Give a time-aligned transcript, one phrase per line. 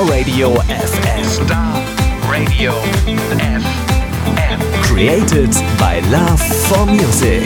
[0.00, 1.24] Star Radio FM.
[1.26, 2.72] Star Radio
[3.04, 3.60] FM.
[4.82, 7.42] Created by Love for Music.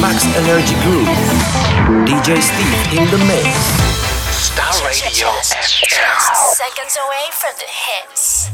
[0.00, 1.08] Max Energy Group.
[2.08, 3.52] DJ Steve in the mix.
[4.32, 6.54] Star Radio FM.
[6.54, 8.48] Seconds away from the hits.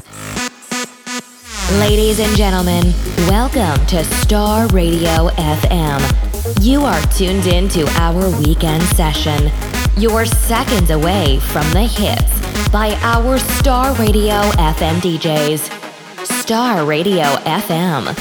[1.79, 2.93] Ladies and gentlemen,
[3.29, 6.30] welcome to Star Radio FM.
[6.61, 9.51] You are tuned in to our weekend session.
[9.97, 16.27] You're seconds away from the hits by our Star Radio FM DJs.
[16.27, 18.15] Star Radio FM.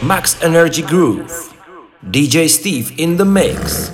[0.00, 1.57] Max Energy Groove.
[2.04, 3.90] DJ Steve in the mix.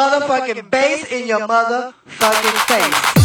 [0.00, 3.19] motherfucking bass in your motherfucking face.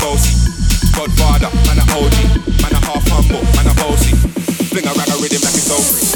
[0.00, 0.34] bossy.
[0.94, 2.16] Godfather, man a OG,
[2.62, 4.14] man a half humble, man a bossy.
[4.70, 6.06] Fling a rag a rhythm like it's so free.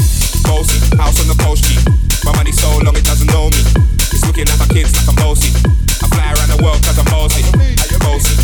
[0.44, 1.78] Bossy, house on the post key.
[2.24, 3.60] My money so long it doesn't know me.
[4.12, 5.50] It's looking at my kids like I'm bossy.
[6.02, 7.44] I fly around the world cause I'm bossy.
[8.00, 8.34] Bossy,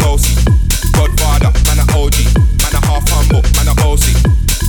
[0.00, 0.32] bossy.
[0.92, 2.16] Godfather, man a OG,
[2.62, 4.14] man a half humble, man a bossy.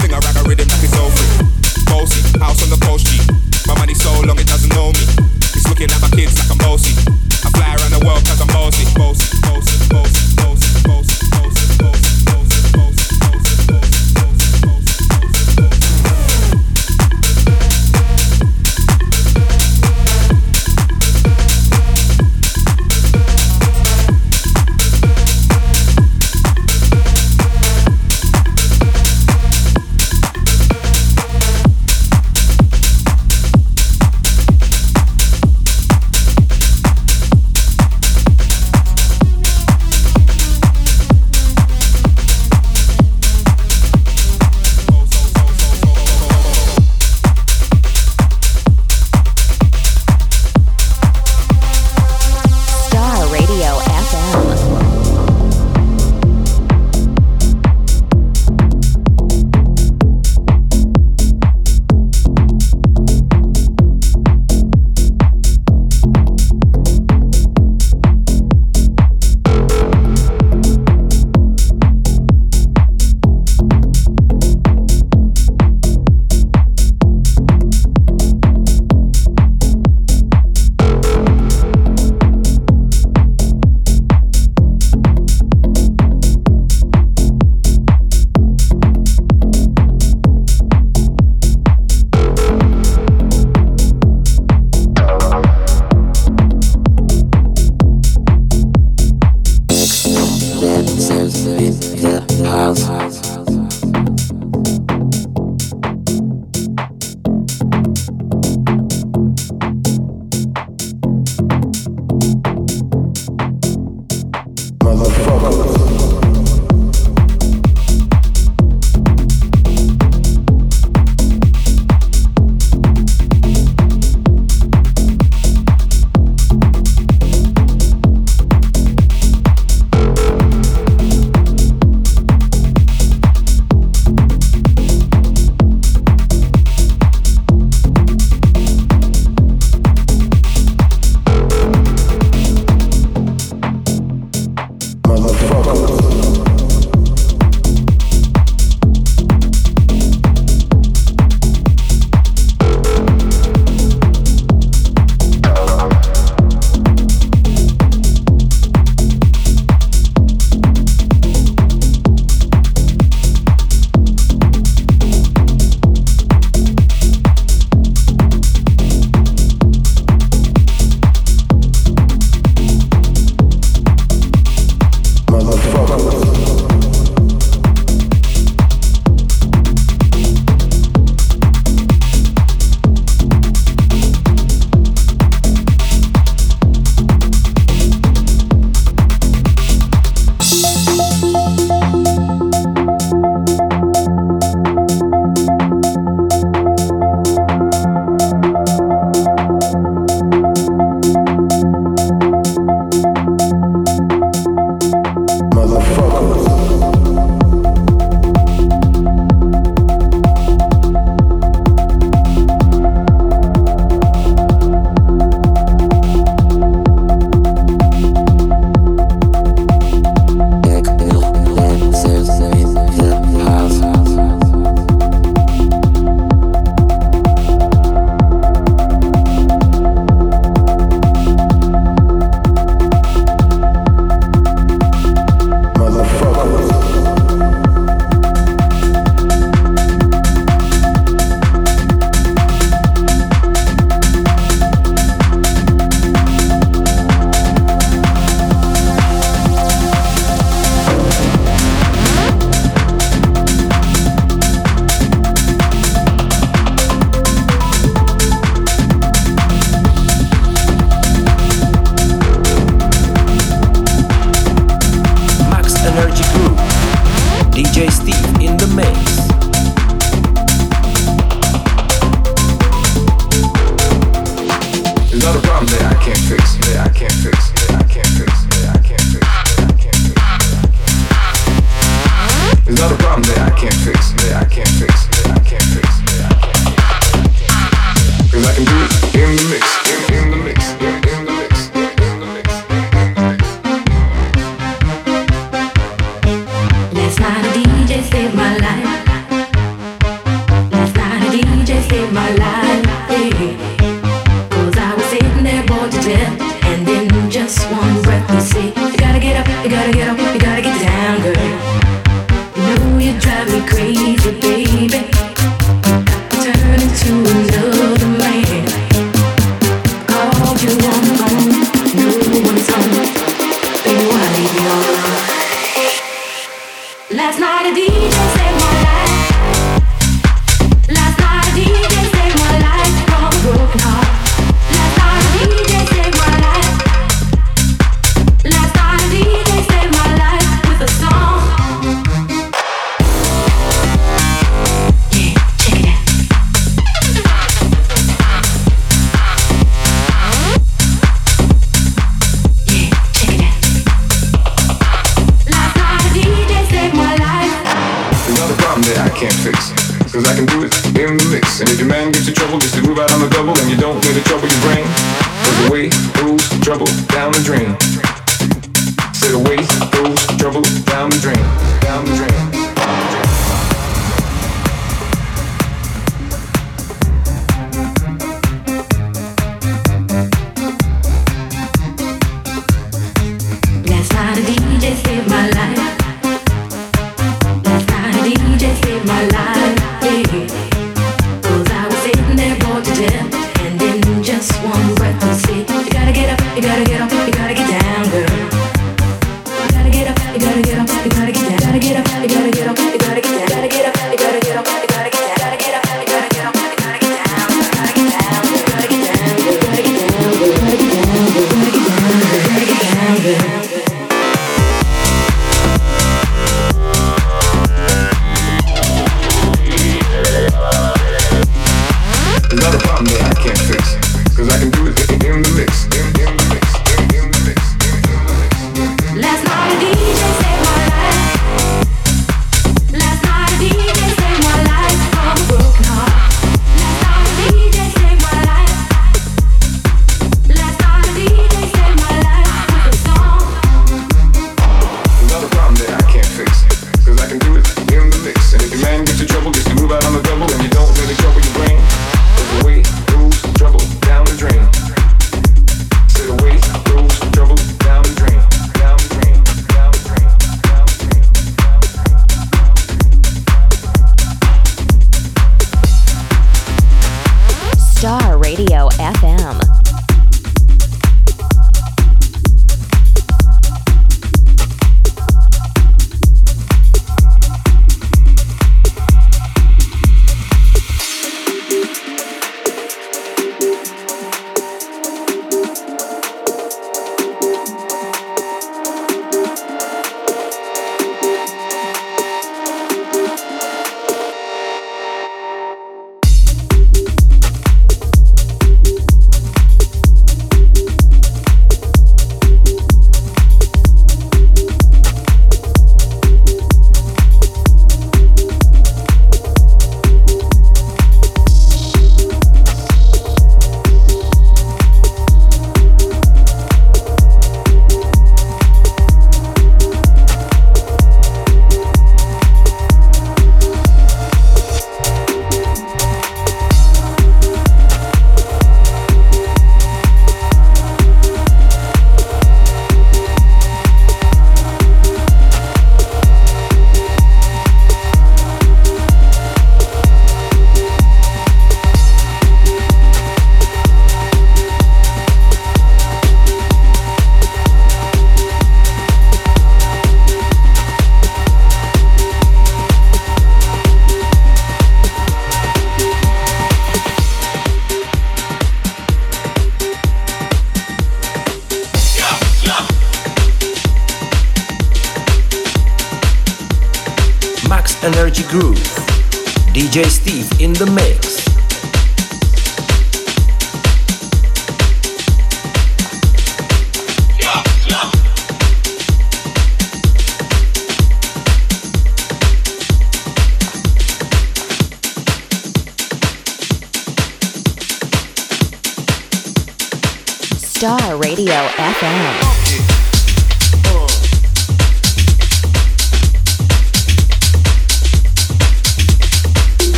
[0.00, 1.46] Fling a rag a rhythm like it's so free.
[1.90, 3.20] Bossy, house on the post key.
[3.66, 5.04] My money so long it doesn't know me.
[5.54, 6.92] It's looking at my kids like I'm bossy.
[7.44, 9.33] I fly around the world cause I'm bossy, bossy.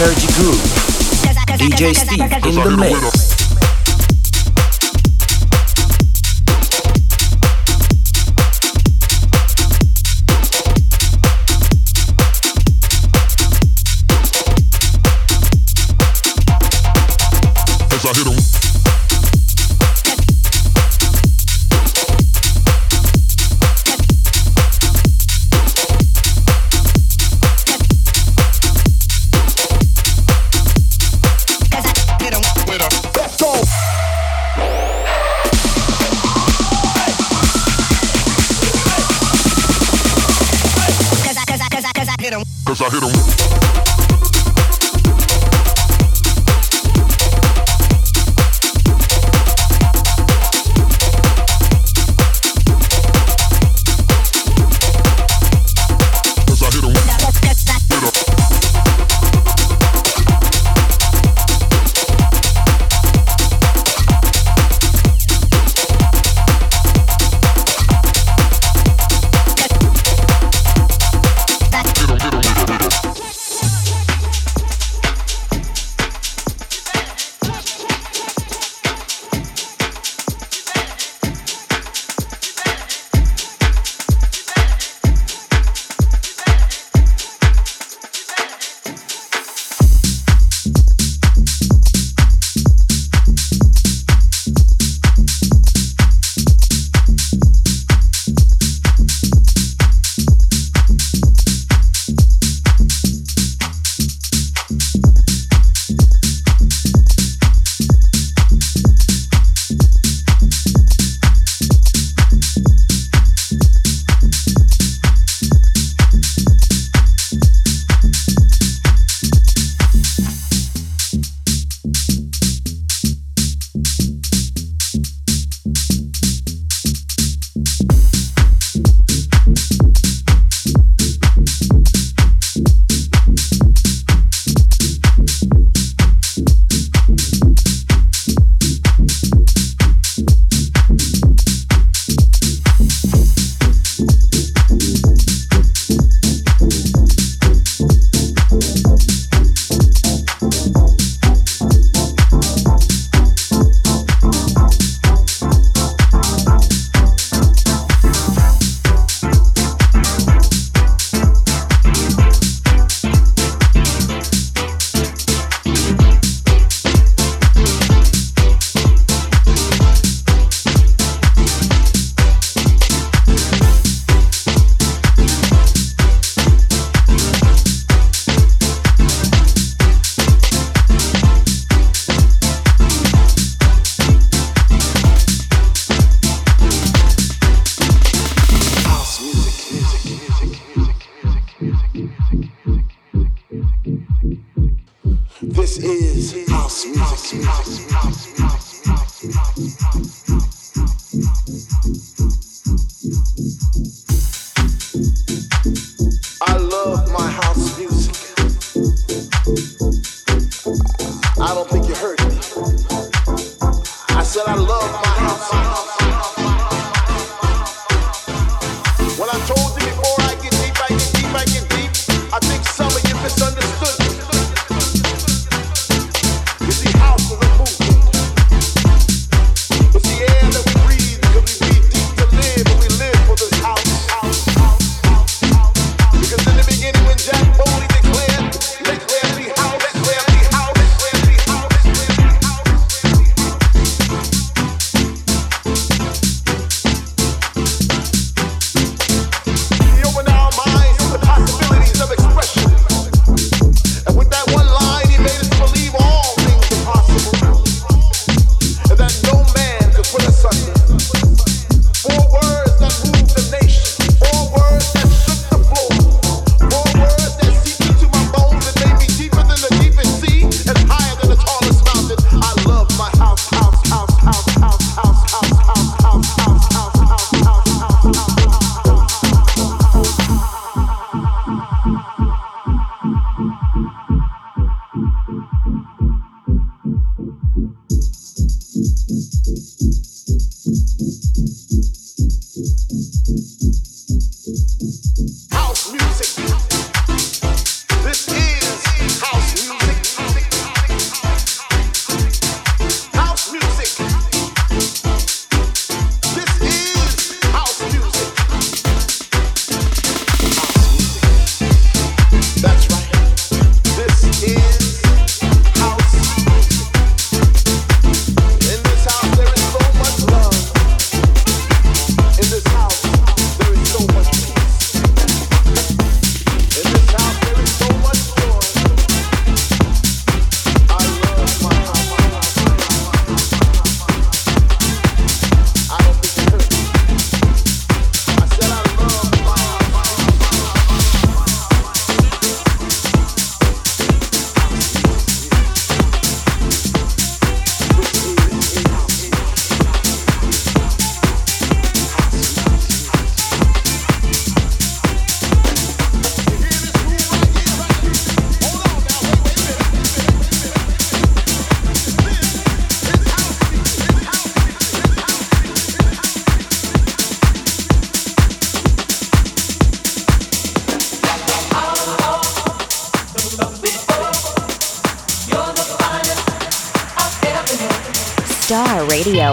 [0.00, 0.56] Energy Groove.
[1.58, 3.39] DJ Steve in the mix.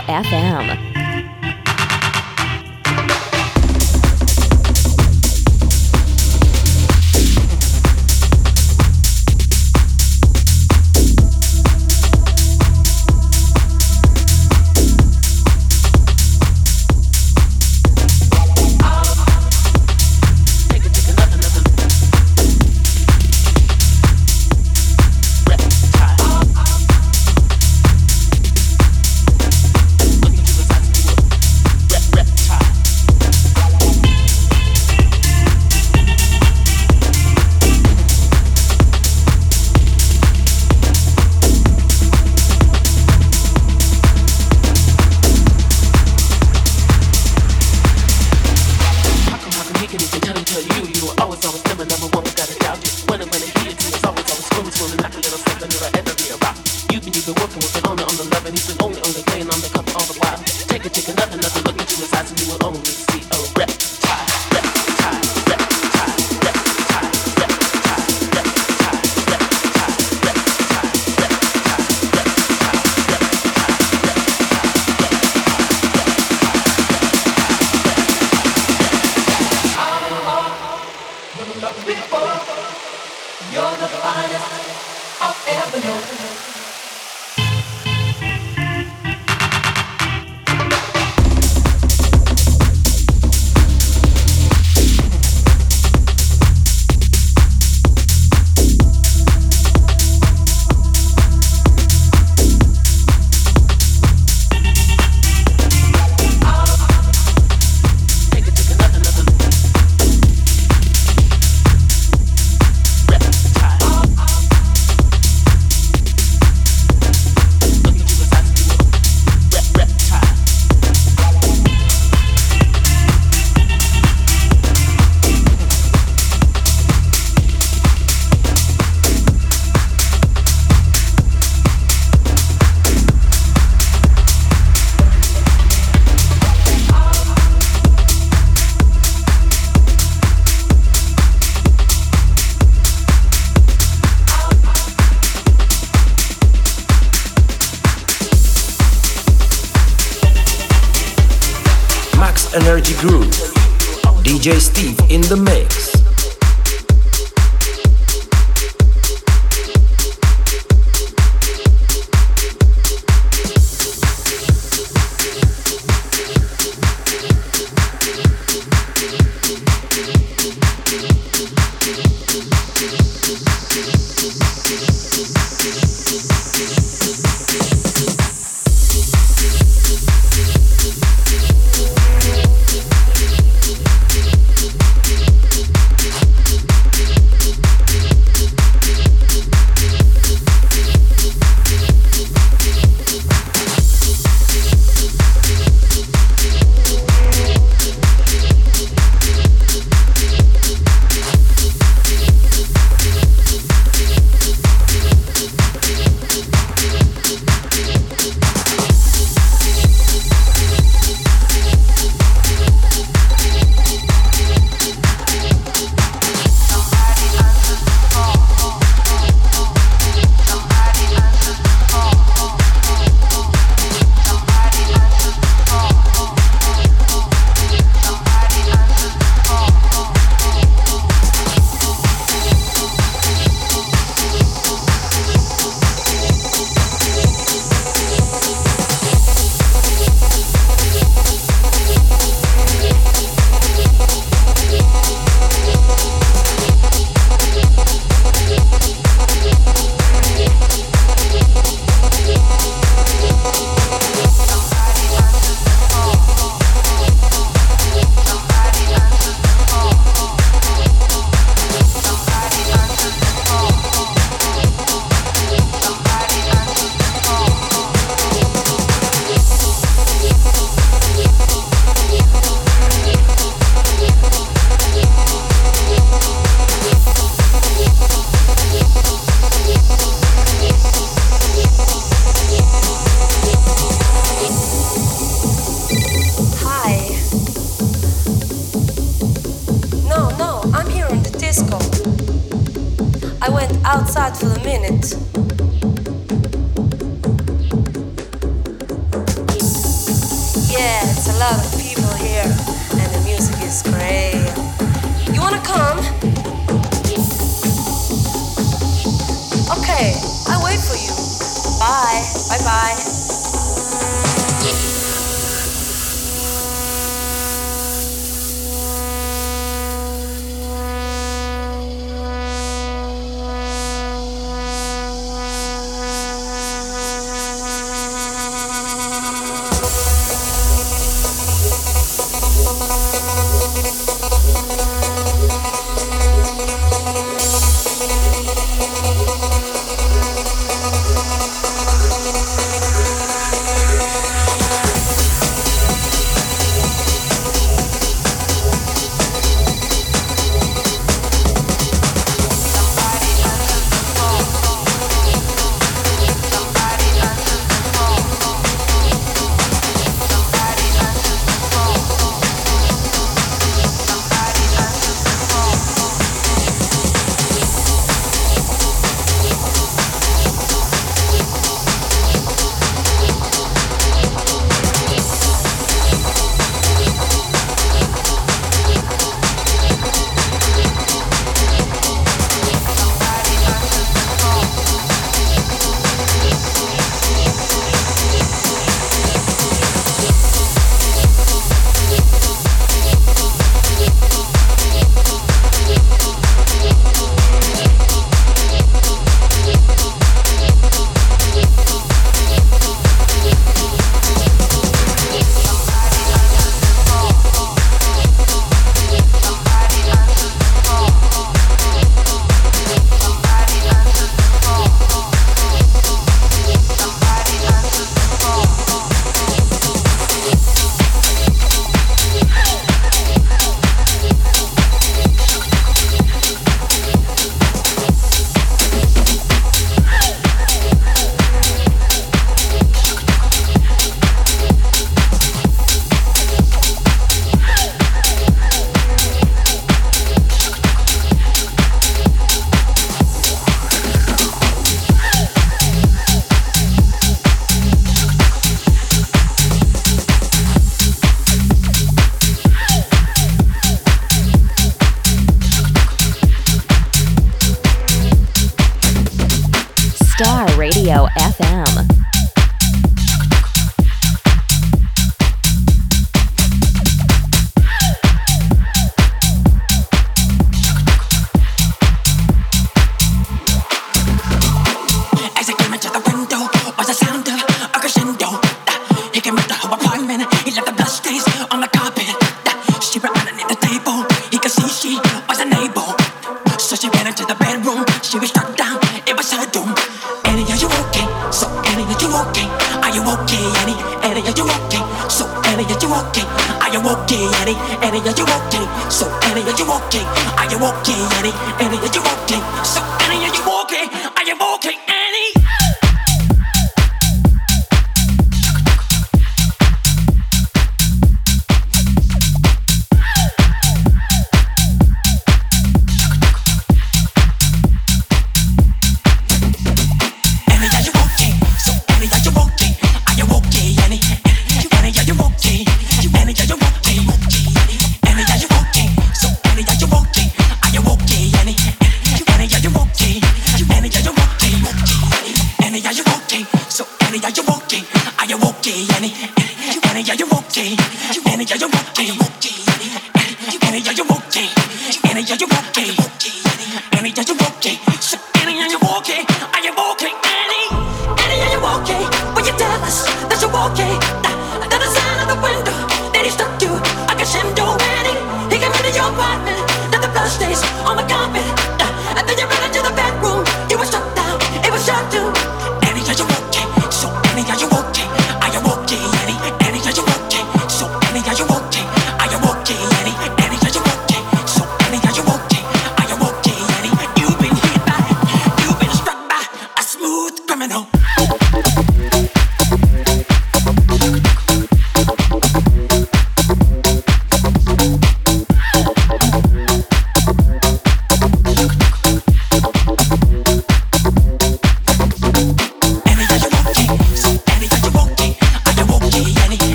[0.00, 0.91] FM.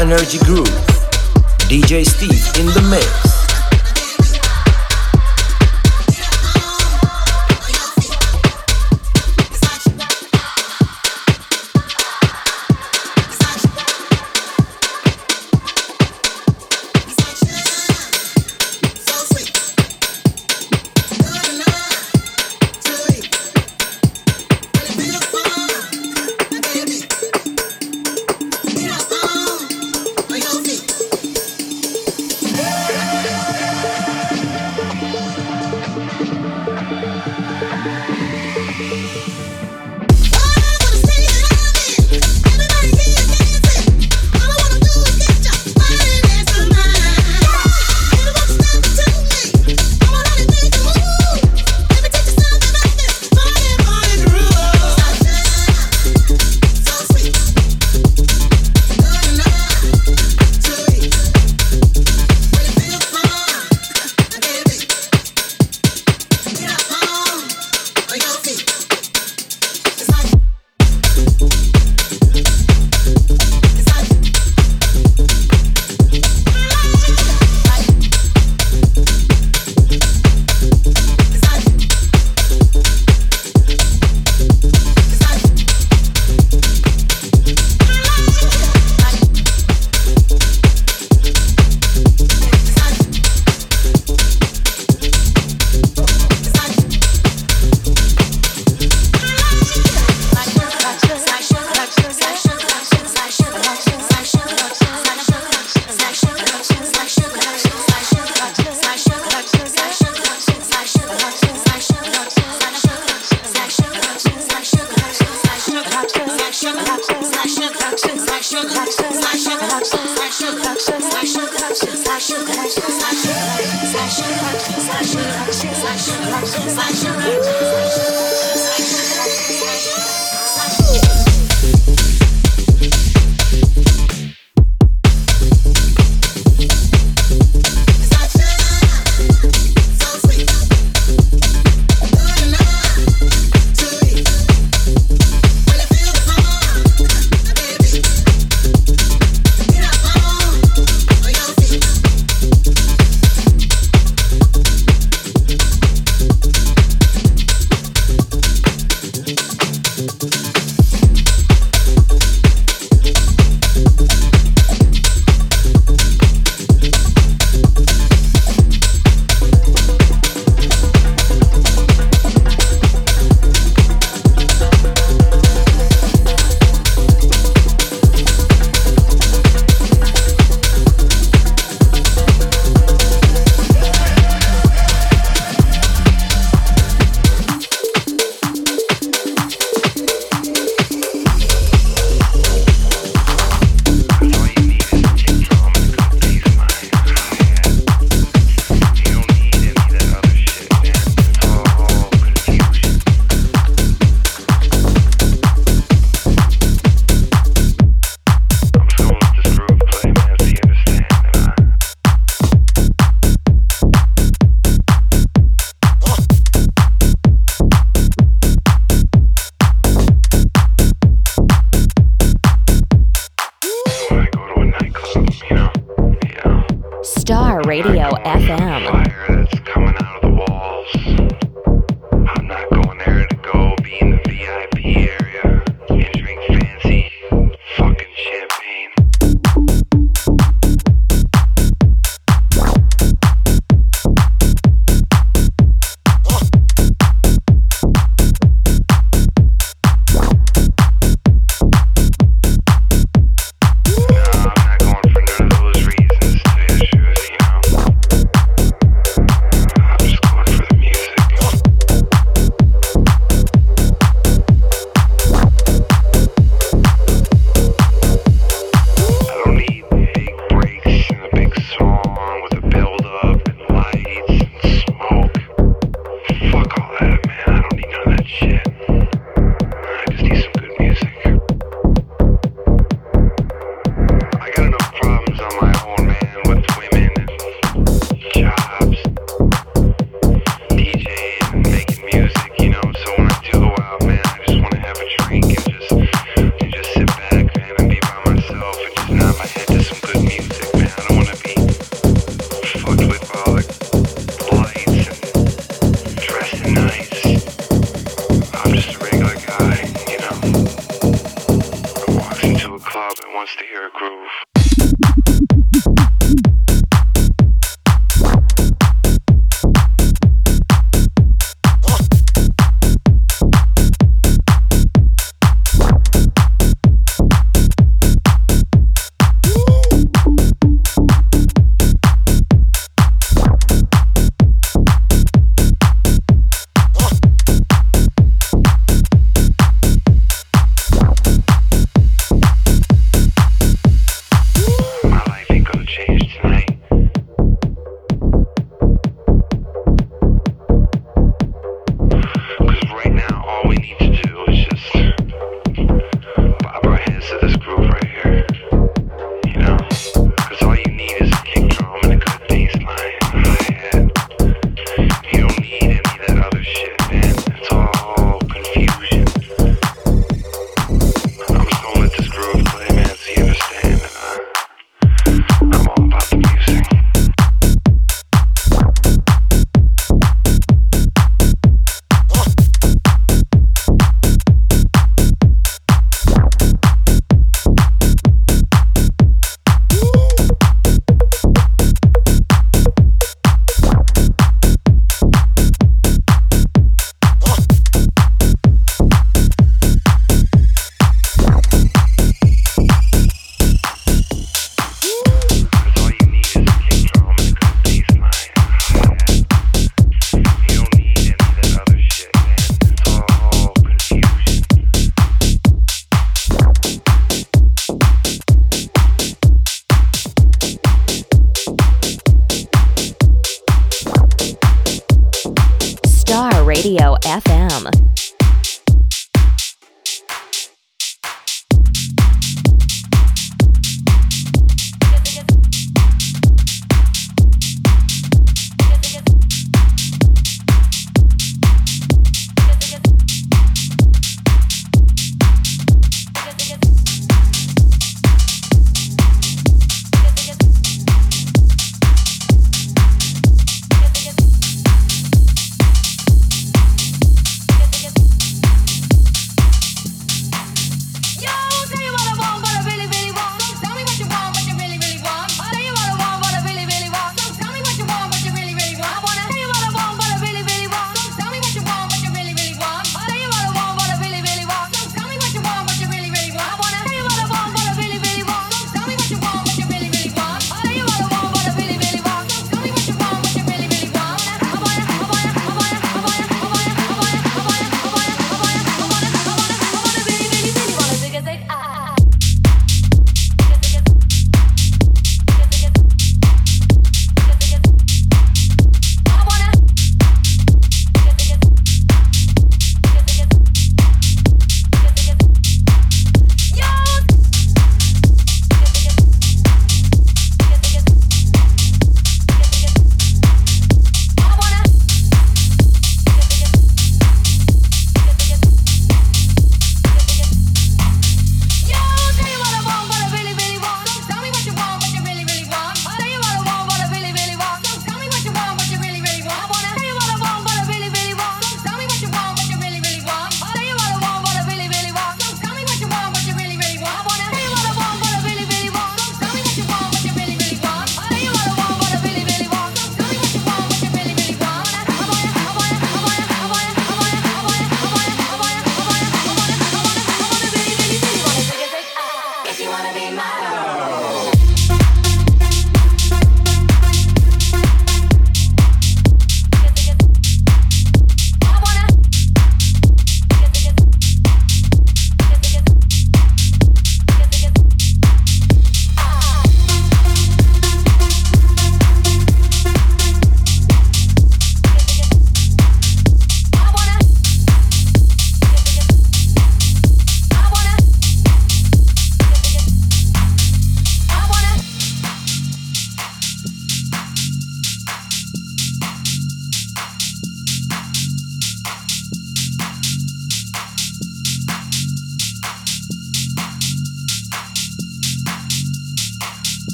[0.00, 0.66] Energy Groove.
[1.68, 3.29] DJ Steve in the mix.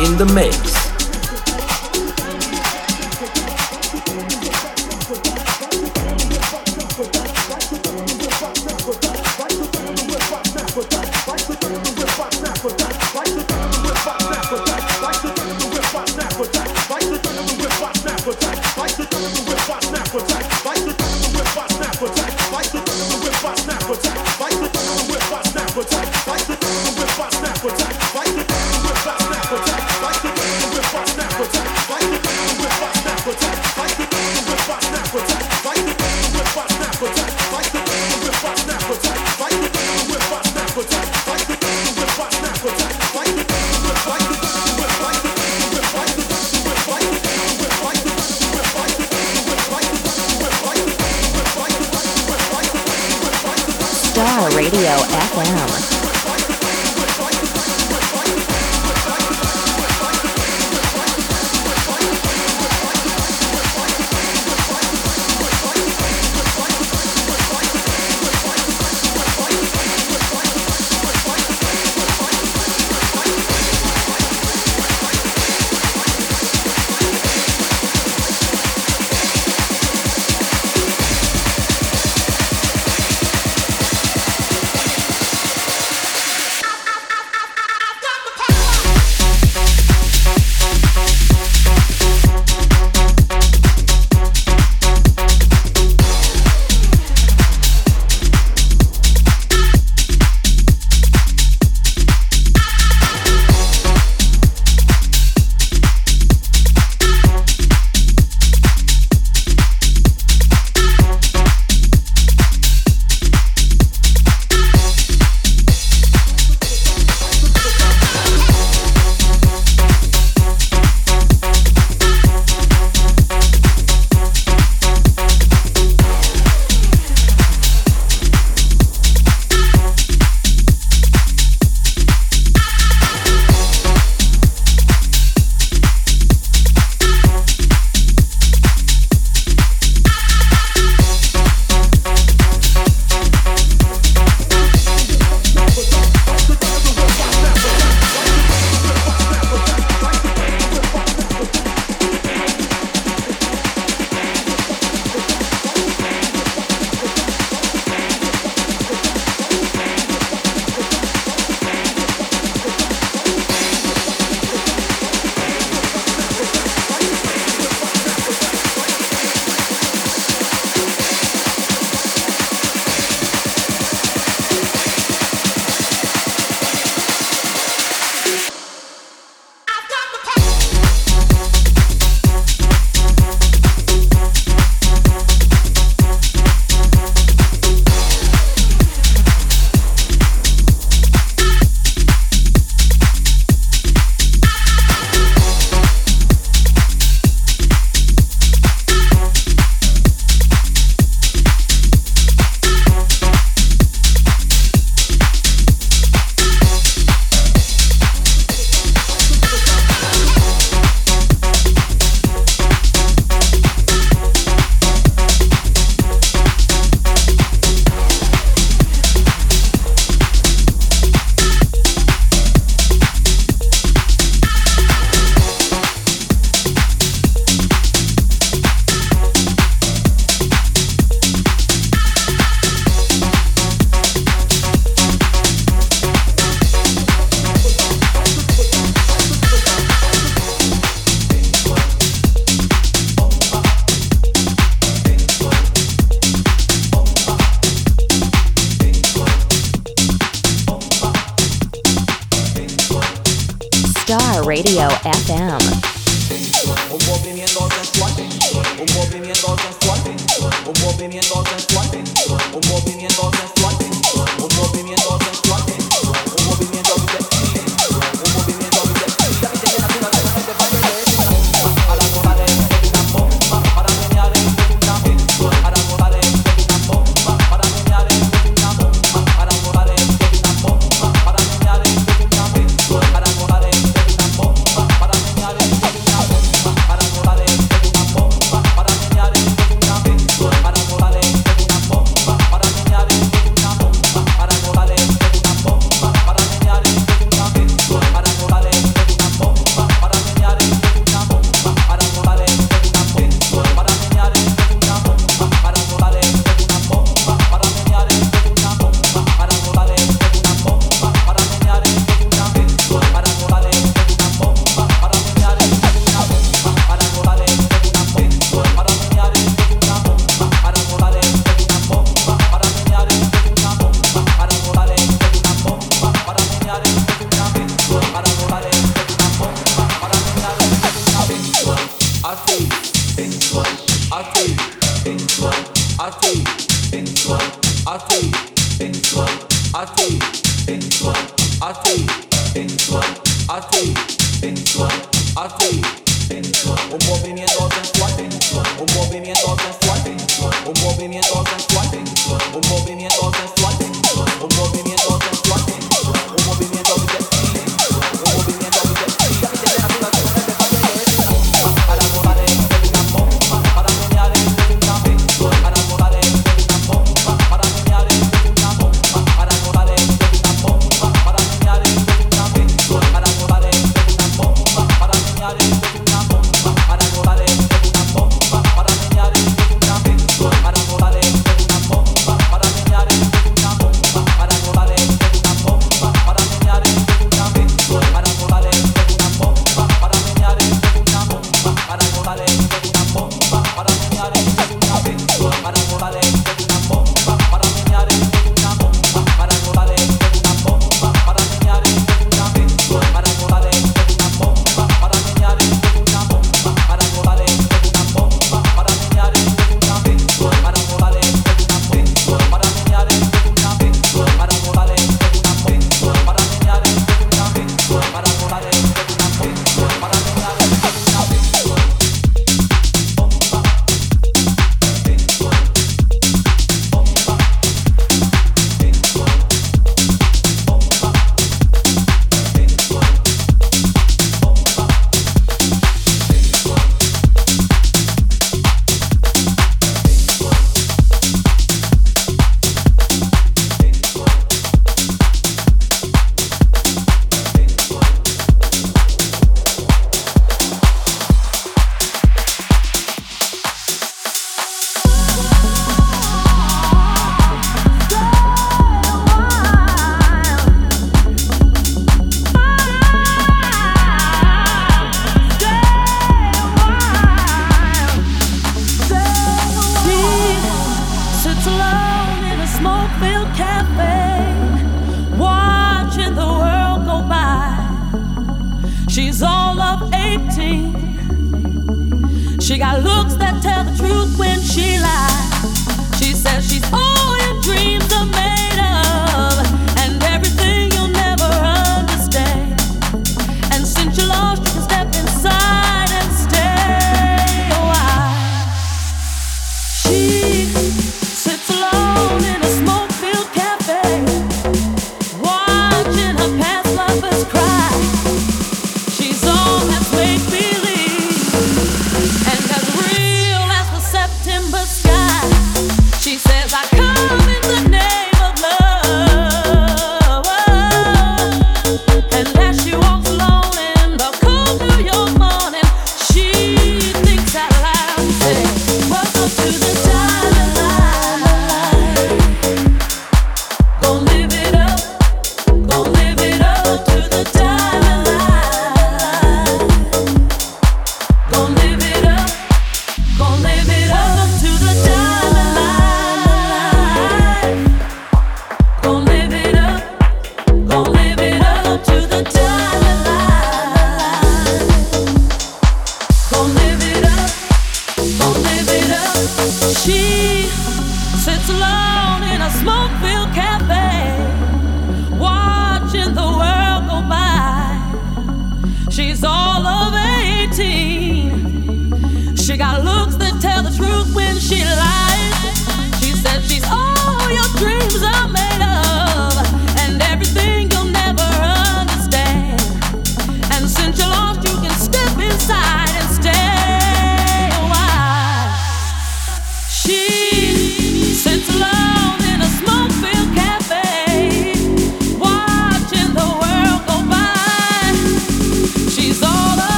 [0.00, 0.57] In the mix.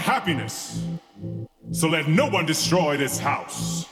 [0.00, 0.82] happiness.
[1.72, 3.86] So let no one destroy this house.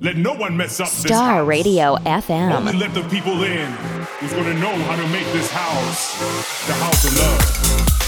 [0.00, 2.52] Let no one mess up Star Radio FM.
[2.52, 3.72] Only let the people in
[4.20, 6.18] who's gonna know how to make this house
[6.66, 8.07] the house of love.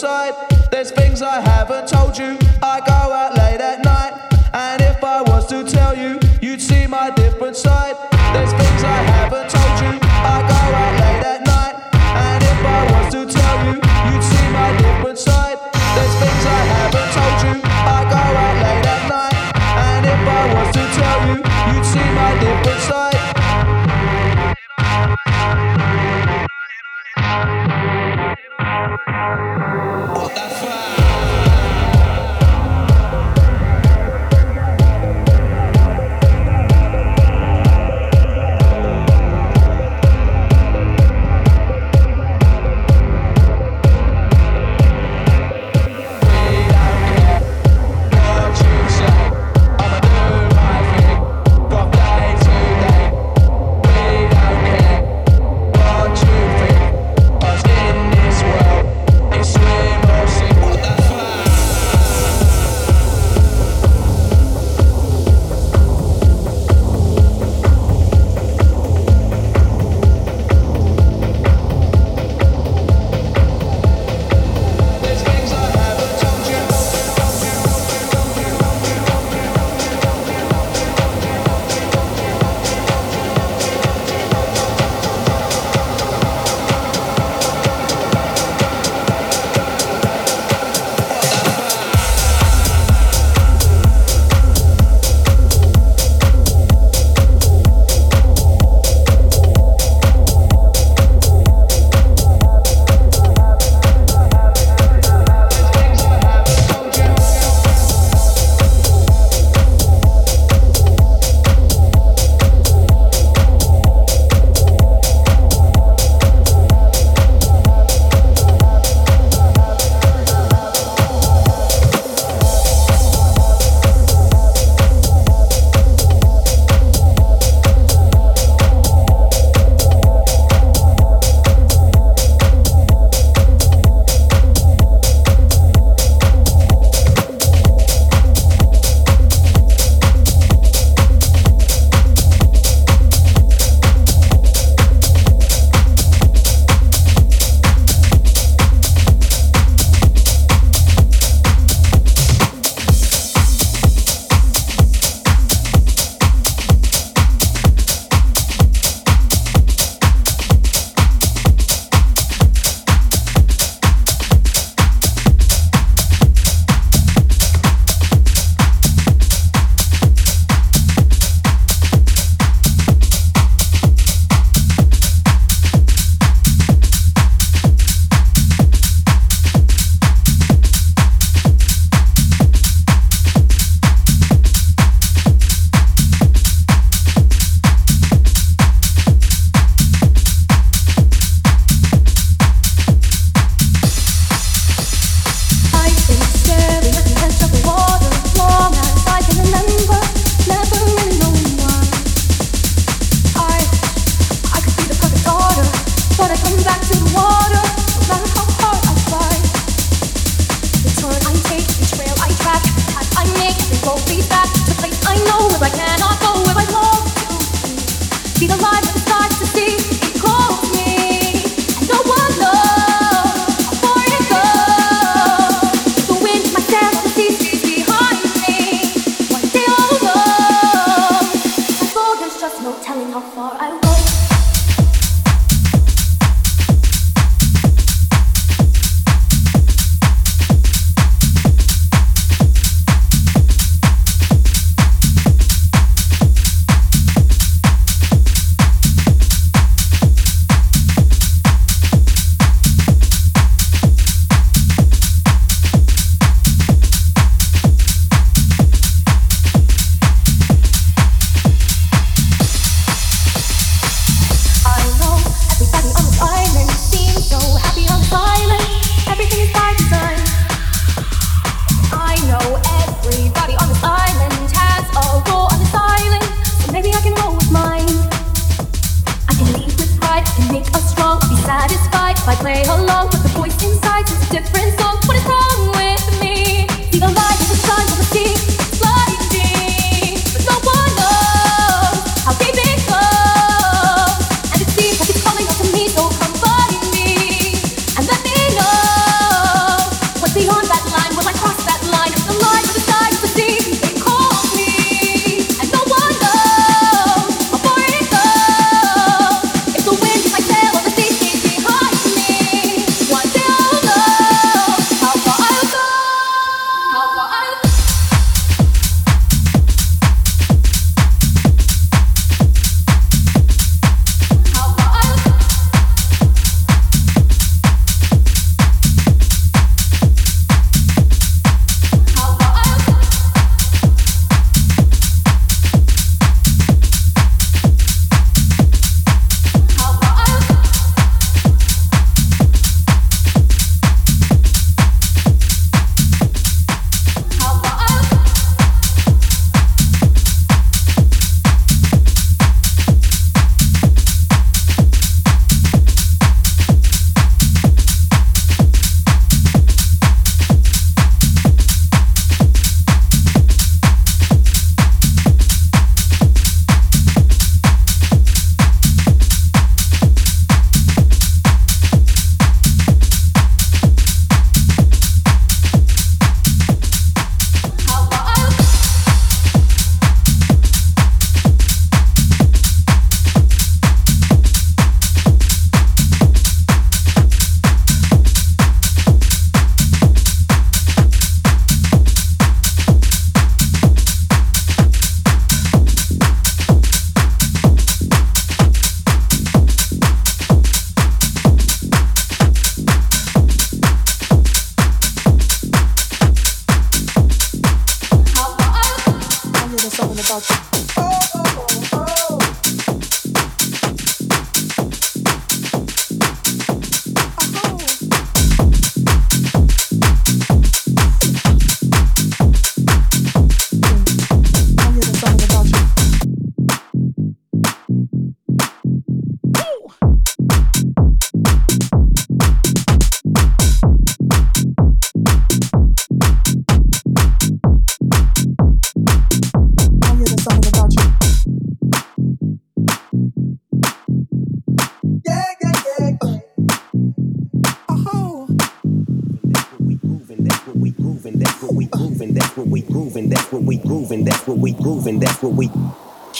[0.00, 0.34] side.
[0.70, 1.92] There's things I haven't.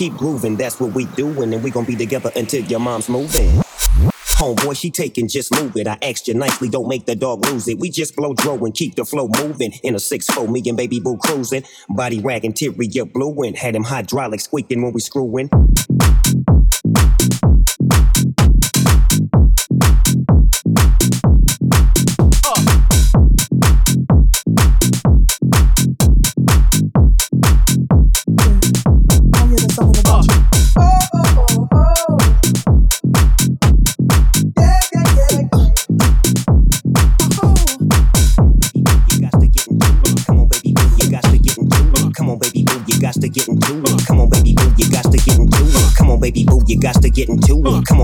[0.01, 3.51] Keep grooving, that's what we doing, and we gonna be together until your mom's moving.
[4.41, 5.87] Homeboy, she taking, just move it.
[5.87, 7.79] I asked you nicely, don't make the dog lose it.
[7.79, 9.73] We just blow dro and keep the flow moving.
[9.83, 11.65] In a 6-4, me and baby boo cruising.
[11.91, 13.53] Body rag interior blueing.
[13.53, 15.51] Had him hydraulic squeaking when we screwing.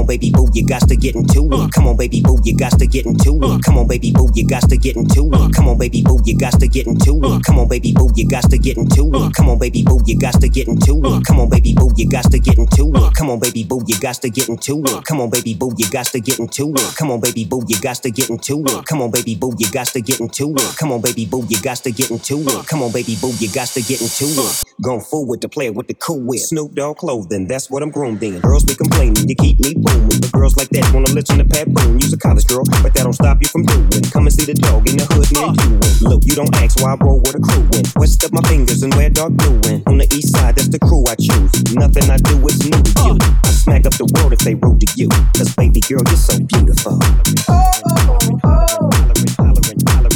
[0.07, 1.73] Baby boo, you got to get into it.
[1.73, 3.65] Come on, baby boo, you got to get into it.
[3.65, 5.55] Come on, baby boo, you got to get into it.
[5.55, 7.45] Come on, baby boo, you got to get into it.
[7.45, 9.35] Come on, baby boo, you got to get into it.
[9.35, 11.25] Come on, baby boo, you got to get into it.
[11.27, 13.15] Come on, baby boo, you got to get into it.
[13.15, 15.05] Come on, baby boo, you got to get into it.
[15.05, 16.97] Come on, baby boo, you got to get into it.
[16.97, 18.87] Come on, baby boo, you got to get into it.
[18.87, 20.77] Come on, baby boo, you got to get into it.
[20.77, 22.67] Come on, baby boo, you got to get into it.
[22.67, 24.65] Come on, baby boo, you got to get into it.
[24.81, 26.41] Going forward to play with the cool whip.
[26.41, 28.07] Snoop Dogg clothing, that's what I'm grooming.
[28.07, 28.41] room then.
[28.41, 30.21] Girls be complaining, you keep me booming.
[30.21, 31.99] But girls like that wanna listen to Pat Boone.
[32.01, 34.03] You's a college girl, but that don't stop you from doing.
[34.13, 35.81] Come and see the dog in the hood, man, you.
[36.09, 37.85] Look, you don't ask why I roll with a crew in.
[37.97, 39.83] West up my fingers and wear dark blue in.
[39.87, 41.53] On the east side, that's the crew I choose.
[41.75, 43.15] Nothing I do is new to you.
[43.45, 45.09] I smack up the world if they rude to you.
[45.37, 46.99] Cause baby girl, you're so beautiful.
[47.49, 48.37] Oh, oh, oh.
[48.45, 50.16] hollering, hollering, hollering, hollering,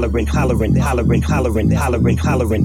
[0.01, 2.17] hollering, hollering, hollering, hollering, hollering.
[2.17, 2.17] Hollering,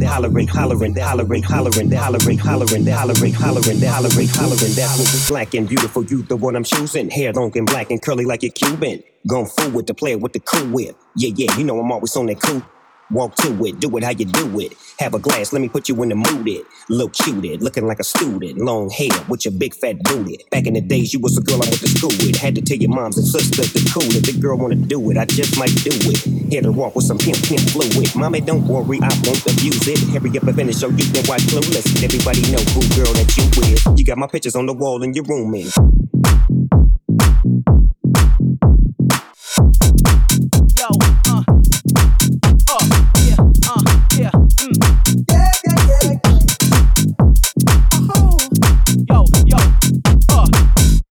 [0.02, 4.72] hollering, hollering, hollering, hollering, hollering, hollering, hollering, hollering, hollering, hollering.
[4.74, 7.10] That's what black and beautiful You the one I'm choosing.
[7.10, 9.02] Hair long and black and curly like a Cuban.
[9.28, 10.96] Gone forward with the player with the cool whip.
[11.16, 12.62] Yeah, yeah, you know I'm always on that cool.
[13.10, 14.74] Walk to it, do it how you do it.
[14.98, 16.48] Have a glass, let me put you in the mood.
[16.48, 18.58] It look cute, it, looking like a student.
[18.58, 20.44] Long hair with your big fat booty.
[20.50, 22.34] Back in the days, you was a girl I went to school with.
[22.34, 24.26] Had to tell your moms and sisters to cool it.
[24.26, 26.18] The girl wanna do it, I just might do it.
[26.50, 28.10] Hit her off with some pimp pimp fluid.
[28.16, 30.00] Mommy, don't worry, I won't abuse it.
[30.10, 32.02] Hurry up and finish so you can watch Clueless.
[32.02, 33.98] Everybody know who girl that you with.
[33.98, 35.70] You got my pictures on the wall in your room, man.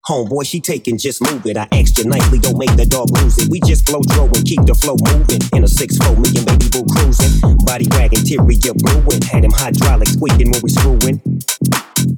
[0.08, 1.58] Homeboy, she taking, just move it.
[1.58, 3.50] I asked you nicely, don't make the dog lose it.
[3.50, 5.42] We just flow throw and keep the flow moving.
[5.52, 7.58] In a 6-4 million baby boo cruising.
[7.66, 9.22] Body wagging, teary, you brewing.
[9.24, 11.20] Had him hydraulic squeaking when we screwing.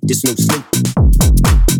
[0.05, 1.78] This new sleep.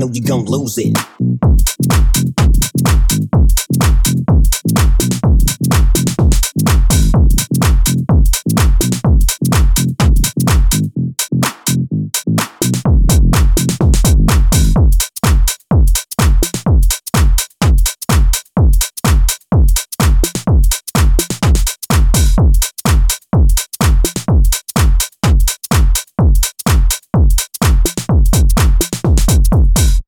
[0.00, 2.39] know you gon' lose it.